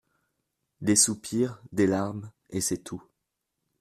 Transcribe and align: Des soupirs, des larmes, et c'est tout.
Des 0.81 0.95
soupirs, 0.95 1.61
des 1.71 1.85
larmes, 1.85 2.31
et 2.49 2.59
c'est 2.59 2.83
tout. 2.83 3.03